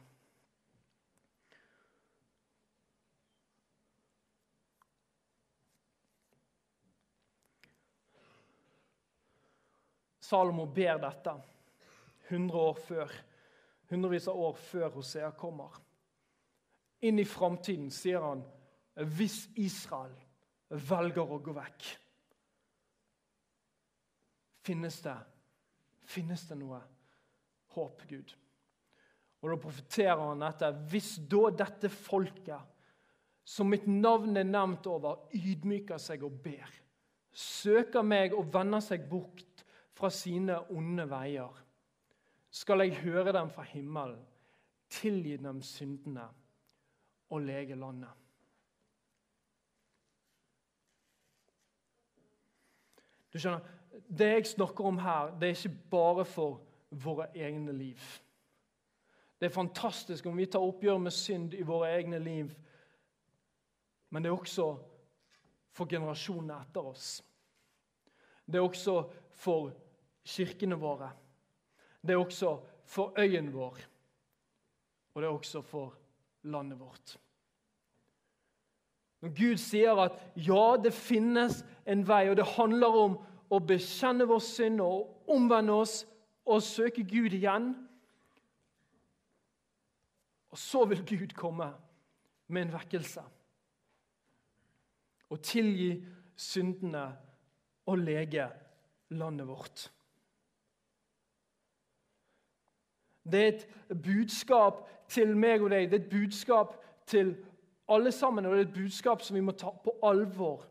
[10.27, 11.37] Salomo ber dette
[12.29, 13.12] 100 år før,
[13.92, 15.77] hundrevis av år før Hosea kommer.
[17.07, 18.42] Inn i framtiden sier han
[19.16, 20.14] hvis Israel
[20.88, 21.88] velger å gå vekk,
[24.66, 25.16] finnes det,
[26.09, 26.81] finnes det noe
[27.77, 28.33] håp, Gud?
[29.45, 30.73] Og Da profeterer han dette.
[30.90, 32.73] Hvis da dette folket,
[33.47, 36.73] som mitt navn er nevnt over, ydmyker seg og ber,
[37.31, 39.62] søker meg og vender seg bort
[39.95, 41.53] fra sine onde veier,
[42.51, 44.25] skal jeg høre dem fra himmelen,
[44.90, 46.27] tilgi dem syndene
[47.31, 48.11] og lege landet.
[53.33, 53.73] Du skjønner,
[54.09, 56.61] Det jeg snakker om her, det er ikke bare for
[56.91, 58.01] våre egne liv.
[59.41, 62.53] Det er fantastisk om vi tar oppgjør med synd i våre egne liv,
[64.11, 64.67] men det er også
[65.77, 67.09] for generasjonene etter oss.
[68.47, 68.97] Det er også
[69.37, 69.73] for
[70.25, 71.11] kirkene våre.
[72.01, 72.55] Det er også
[72.87, 73.81] for øyen vår,
[75.15, 75.97] og det er også for
[76.47, 77.17] landet vårt.
[79.25, 83.17] Når Gud sier at ja, det finnes en vei, og det handler om
[83.51, 86.01] å bekjenne vår synd og omvende oss
[86.47, 87.73] og søke Gud igjen
[90.57, 91.67] Og så vil Gud komme
[92.49, 93.21] med en vekkelse
[95.29, 95.91] og tilgi
[96.39, 97.03] syndene
[97.91, 98.47] og lege
[99.19, 99.83] landet vårt.
[103.27, 105.90] Det er et budskap til meg og deg.
[105.90, 107.35] Det er et budskap til
[107.88, 110.66] alle sammen, og det er et budskap som vi må ta på alvor.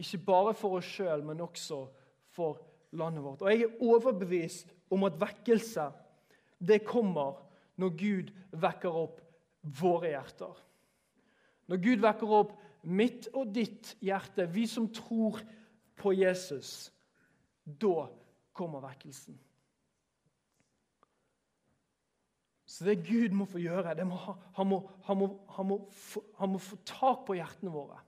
[0.00, 1.82] Ikke bare for oss sjøl, men også
[2.32, 2.60] for
[2.96, 3.42] landet vårt.
[3.42, 5.90] Og Jeg er overbevist om at vekkelse
[6.60, 7.40] det kommer
[7.80, 9.20] når Gud vekker opp
[9.80, 10.56] våre hjerter.
[11.68, 15.40] Når Gud vekker opp mitt og ditt hjerte, vi som tror
[16.00, 16.90] på Jesus,
[17.64, 18.08] da
[18.56, 19.36] kommer vekkelsen.
[22.80, 24.16] Så det Gud må få gjøre, må,
[24.56, 27.98] han, må, han, må, han, må få, han, må, få, tak på hjertene våre.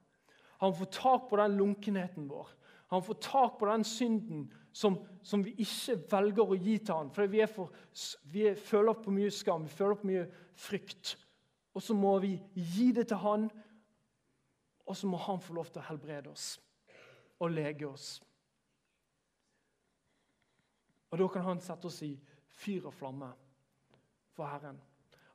[0.63, 2.55] Han må få tak på den lunkenheten vår.
[2.89, 7.03] Han må få tak på den synden som, som vi ikke velger å gi til
[7.03, 7.13] ham.
[7.13, 7.77] For vi, for,
[8.33, 10.25] vi føler på mye skam, vi føler på mye
[10.65, 11.13] frykt.
[11.77, 13.47] Og så må vi gi det til han,
[14.89, 16.49] og så må han få lov til å helbrede oss
[17.45, 18.11] og lege oss.
[21.13, 22.15] Og da kan han sette oss i
[22.57, 23.35] fyr og flamme
[24.37, 24.81] for Herren.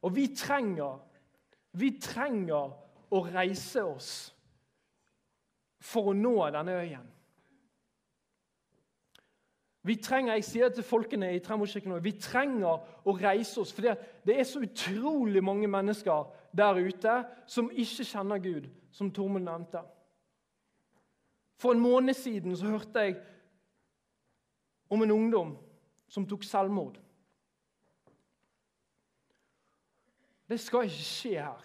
[0.02, 1.00] Og vi trenger,
[1.72, 2.74] vi trenger
[3.12, 4.10] å reise oss
[5.82, 7.14] for å nå denne øyen.
[9.88, 13.72] Vi trenger jeg sier til folkene i Tremorkirken vi trenger å reise oss.
[13.72, 17.14] For det er så utrolig mange mennesker der ute
[17.48, 19.86] som ikke kjenner Gud, som Tormund nevnte.
[21.58, 23.16] For en måned siden så hørte jeg
[24.90, 25.56] om en ungdom
[26.12, 27.00] som tok selvmord.
[30.48, 31.64] Det skal ikke skje her.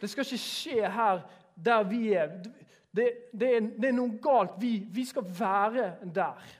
[0.00, 1.22] Det skal ikke skje her
[1.64, 2.26] der vi er.
[2.96, 4.56] Det, det, er, det er, noe galt.
[4.60, 6.54] Vi, vi skal være der.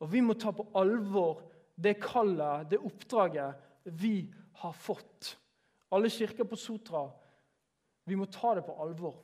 [0.00, 1.42] Og vi må ta på alvor
[1.80, 4.28] det kallet, det oppdraget vi
[4.62, 5.34] har fått.
[5.92, 7.06] Alle kirker på Sotra.
[8.04, 9.16] Vi må ta det på alvor.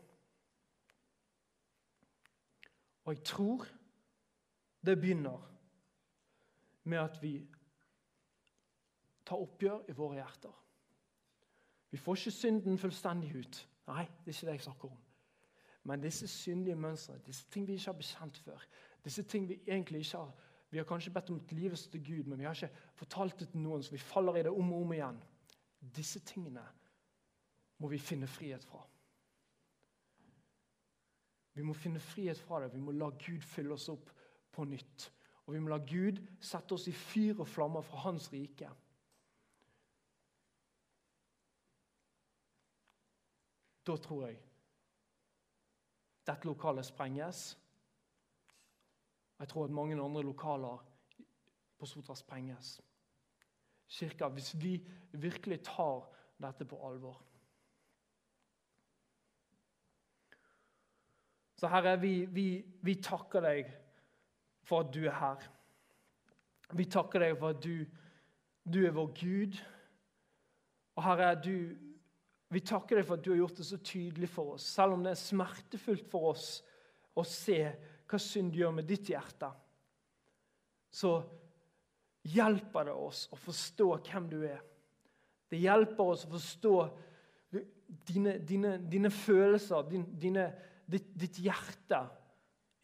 [3.07, 3.67] Og jeg tror
[4.87, 5.56] det begynner
[6.87, 7.35] med at vi
[9.27, 10.55] tar oppgjør i våre hjerter.
[11.91, 13.61] Vi får ikke synden fullstendig ut.
[13.87, 15.03] Nei, det er ikke det jeg snakker om.
[15.87, 18.67] Men disse syndige mønstre, disse ting vi ikke har bekjent før,
[19.05, 20.35] disse ting vi egentlig ikke har
[20.71, 23.61] Vi har kanskje bedt om livets til Gud, men vi har ikke fortalt det til
[23.63, 25.21] noen, så vi faller i det om og om igjen.
[25.97, 26.65] Disse tingene
[27.79, 28.81] må vi finne frihet fra.
[31.55, 32.73] Vi må finne frihet fra det.
[32.75, 34.11] Vi må la Gud fylle oss opp
[34.53, 35.07] på nytt.
[35.47, 38.71] Og vi må la Gud sette oss i fyr og flammer fra Hans rike.
[43.87, 44.41] Da tror jeg
[46.27, 47.53] dette lokalet sprenges.
[49.39, 50.83] Jeg tror at mange andre lokaler
[51.79, 52.81] på Sotra sprenges.
[53.89, 54.81] Kirka, hvis vi
[55.13, 56.09] virkelig tar
[56.43, 57.23] dette på alvor.
[61.57, 63.71] Så Herre, vi, vi, vi takker deg
[64.67, 65.47] for at du er her.
[66.75, 67.87] Vi takker deg for at du
[68.67, 69.55] Du er vår Gud.
[70.99, 71.77] Og Herre, du,
[72.51, 75.05] vi takker deg for at du har gjort det så tydelig for oss, selv om
[75.05, 76.49] det er smertefullt for oss
[77.15, 77.61] å se
[78.11, 79.53] hva synd gjør med ditt hjerte.
[80.91, 81.13] Så
[82.27, 84.63] hjelper det oss å forstå hvem du er.
[85.47, 86.75] Det hjelper oss å forstå
[88.09, 90.49] dine, dine, dine følelser, din, dine,
[90.91, 92.03] ditt, ditt, hjerte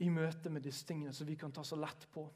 [0.03, 2.27] i møte med disse tingene som vi kan ta så lett på.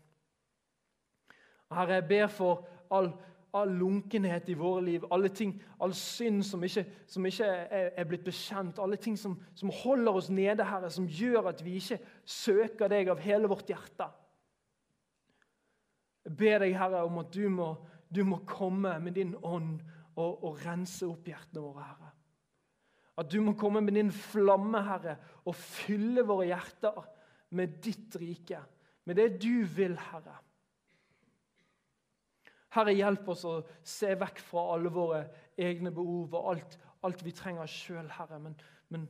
[1.75, 3.11] Herre, jeg ber for all
[3.57, 8.09] all lunkenhet i våre liv, alle ting, all synd som ikke, som ikke er, er,
[8.09, 12.01] blitt bekjent, alle ting som, som, holder oss nede, Herre, som gjør at vi ikke
[12.25, 14.09] søker deg av hele vårt hjerte.
[16.27, 17.71] Jeg ber deg, Herre, om at du må,
[18.11, 19.79] du må komme med din ånd
[20.17, 22.13] og, og rense opp hjertene våre, Herre.
[23.17, 26.99] At du må komme med din flamme, Herre, og fylle våre hjerter
[27.51, 28.61] med ditt rike,
[29.05, 30.35] med det du vil, Herre.
[32.77, 33.55] Herre, hjelp oss å
[33.87, 35.23] se vekk fra alle våre
[35.57, 38.41] egne behov og alt, alt vi trenger sjøl, Herre.
[38.43, 38.57] Men,
[38.93, 39.07] men,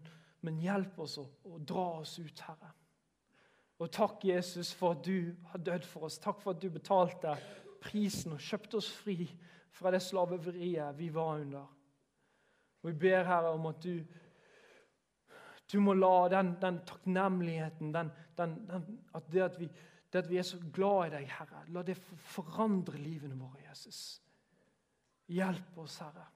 [0.46, 2.72] men, hjelp oss å, å, dra oss ut, Herre.
[3.82, 6.20] Og takk, Jesus, for at du har dødd for oss.
[6.22, 7.34] Takk for at du betalte
[7.82, 9.26] prisen og kjøpte oss fri
[9.76, 11.66] fra det slaveriet vi var under.
[12.82, 13.98] Og Vi ber, Herre, om at du,
[15.72, 18.56] du må la den, den takknemligheten, den, den,
[19.14, 19.70] at det at vi
[20.12, 21.64] det at vi er så glad i deg, Herre.
[21.74, 24.22] La det forandre livene våre, Jesus.
[25.28, 26.28] Hjelp oss, Herre.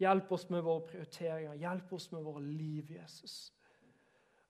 [0.00, 1.56] Hjelp oss med våre prioriteringer.
[1.58, 3.52] Hjelp oss med våre liv, Jesus.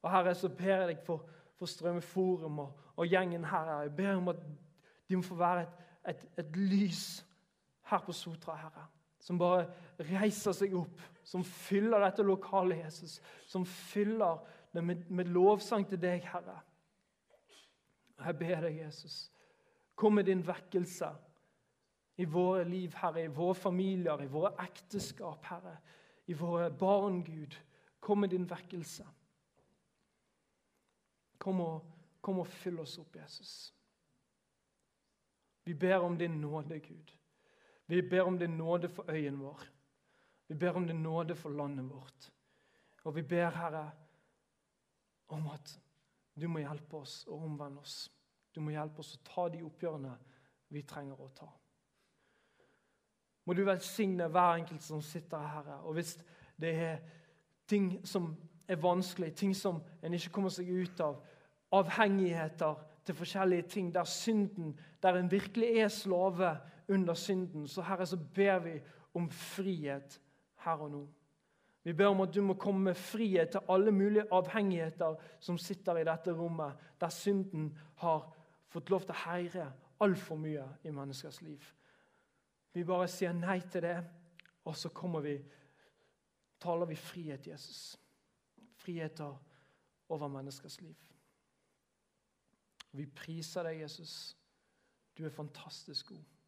[0.02, 1.24] Og Herre, så ber jeg deg for,
[1.58, 3.72] for Strømmeforum og, og, gjengen her.
[3.86, 4.42] Jeg ber om at
[5.08, 5.82] de må få være et,
[6.12, 7.04] et, et lys
[7.90, 8.86] her på Sotra, Herre.
[9.20, 9.66] Som bare
[10.10, 13.18] reiser seg opp, som fyller dette lokalet, Jesus.
[13.46, 14.40] Som fyller
[14.72, 16.56] det med, med lovsang til deg, Herre.
[18.20, 19.30] Jeg ber deg, Jesus,
[19.96, 21.08] kom med din vekkelse
[22.20, 25.78] i våre liv, Herre, i våre familier, i våre ekteskap, Herre,
[26.28, 27.56] i våre barn, Gud.
[28.00, 29.06] Kom med din vekkelse.
[31.40, 31.86] Kom og,
[32.20, 33.72] kom og fyll oss opp, Jesus.
[35.64, 37.16] Vi ber om din nåde, Gud.
[37.90, 39.62] Vi ber om din nåde for øyen vår.
[40.48, 42.32] Vi ber om din nåde for landet vårt.
[43.04, 43.90] Og vi ber, Herre,
[45.28, 45.80] om at
[46.40, 48.12] du må hjelpe oss og omvende oss.
[48.54, 50.12] Du må hjelpe oss å ta de oppgjørene
[50.70, 51.50] vi trenger å ta.
[53.46, 55.74] Må du velsigne hver enkelt som sitter her.
[55.82, 56.14] Og hvis
[56.60, 56.98] det er
[57.66, 58.36] ting som
[58.70, 61.18] er vanskelig, ting som en ikke kommer seg ut av,
[61.74, 66.58] avhengigheter til forskjellige ting, der synden, der en virkelig er slave
[66.90, 68.80] under synden, så Herre, så ber vi
[69.14, 70.20] om frihet
[70.64, 71.08] her og nå.
[71.82, 75.96] Vi ber om at du må komme med frihet til alle mulige avhengigheter som sitter
[75.96, 78.26] i dette rommet, der synden har
[78.68, 79.68] fått lov til å heire
[80.00, 81.62] altfor mye i menneskers liv.
[82.72, 83.96] Vi bare sier nei til det,
[84.64, 85.38] og så kommer vi,
[86.60, 87.96] taler vi frihet, Jesus.
[88.76, 89.32] Friheter
[90.08, 90.96] over menneskers liv.
[92.92, 94.36] Vi priser deg, Jesus.
[95.18, 96.39] Du er fantastisk god.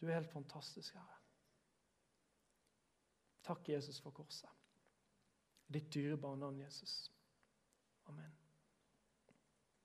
[0.00, 1.16] Du er helt fantastisk, Herre.
[3.42, 4.50] Takk, Jesus, for korset.
[5.72, 7.12] Ditt dyrebare navn, Jesus.
[8.06, 8.45] Amen.